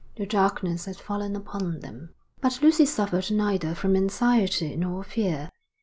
[0.15, 2.15] The darkness had fallen upon them.
[2.41, 5.51] But Lucy suffered neither from anxiety nor fear.